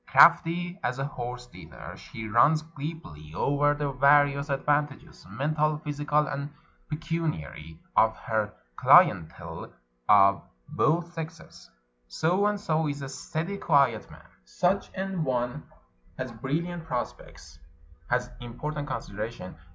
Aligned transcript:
Crafty 0.07 0.79
as 0.81 0.97
a 0.97 1.05
horse 1.05 1.45
dealer, 1.45 1.95
she 1.95 2.27
runs 2.27 2.63
glibly 2.63 3.35
over 3.35 3.75
the 3.75 3.91
various 3.91 4.49
advantages, 4.49 5.27
mental, 5.29 5.77
phys 5.85 6.03
ical, 6.03 6.27
and 6.33 6.51
pecuniary, 6.89 7.79
of 7.95 8.17
her 8.17 8.51
clientele 8.77 9.71
of 10.09 10.41
both 10.69 11.13
sexes. 11.13 11.69
So 12.07 12.47
and 12.47 12.59
so 12.59 12.87
is 12.87 13.03
a 13.03 13.09
steady, 13.09 13.59
quiet 13.59 14.09
man. 14.09 14.25
Such 14.43 14.89
an 14.95 15.23
one 15.23 15.65
has 16.17 16.31
brilHant 16.31 16.85
prospects— 16.87 17.59
has 18.09 18.31
(important 18.39 18.87
consideration!) 18.87 19.55